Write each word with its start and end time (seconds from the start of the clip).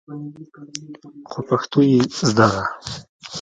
خو 1.29 1.39
پښتو 1.49 1.79
يې 1.91 1.99
زده 2.29 2.47
ده. 2.53 2.63